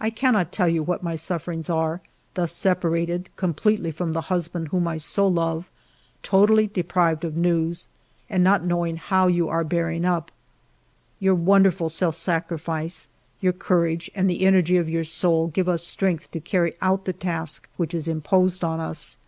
I 0.00 0.08
cannot 0.08 0.52
tell 0.52 0.68
you 0.68 0.82
what 0.82 1.02
my 1.02 1.16
sufferings 1.16 1.68
are, 1.68 2.00
thus 2.32 2.50
separated 2.50 3.28
completely 3.36 3.90
from 3.90 4.14
the 4.14 4.22
husband 4.32 4.68
whom 4.68 4.88
I 4.88 4.96
so 4.96 5.28
love, 5.28 5.70
totally 6.22 6.66
deprived 6.68 7.26
of 7.26 7.36
news, 7.36 7.86
and 8.30 8.42
not 8.42 8.64
knowing 8.64 8.96
how 8.96 9.26
you 9.26 9.50
are 9.50 9.62
bearing 9.62 10.06
up...." 10.06 10.32
Your 11.20 11.34
wonderful 11.34 11.90
self 11.90 12.14
sacrifice, 12.14 13.08
your 13.42 13.52
courage, 13.52 14.10
and 14.14 14.30
the 14.30 14.46
energy 14.46 14.78
of 14.78 14.88
your 14.88 15.04
soul 15.04 15.48
give 15.48 15.68
us 15.68 15.86
strength 15.86 16.30
to 16.30 16.40
carry 16.40 16.72
out 16.80 17.04
the 17.04 17.12
task 17.12 17.68
which 17.76 17.92
is 17.92 18.08
imposed 18.08 18.64
on 18.64 18.80
us. 18.80 19.18